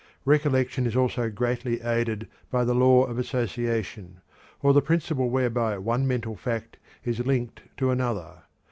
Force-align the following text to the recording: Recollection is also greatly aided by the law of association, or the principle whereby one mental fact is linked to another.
Recollection 0.25 0.87
is 0.87 0.95
also 0.95 1.29
greatly 1.29 1.79
aided 1.81 2.27
by 2.49 2.63
the 2.65 2.73
law 2.73 3.03
of 3.03 3.19
association, 3.19 4.19
or 4.63 4.73
the 4.73 4.81
principle 4.81 5.29
whereby 5.29 5.77
one 5.77 6.07
mental 6.07 6.35
fact 6.35 6.77
is 7.05 7.23
linked 7.23 7.61
to 7.77 7.91
another. 7.91 8.41